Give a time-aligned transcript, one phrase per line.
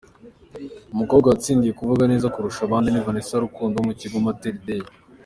[0.93, 4.83] Umukobwa watsindiye kuvuga neza kurusha abandi ni Vanessa Rukundo wo ku kigo Matter Day.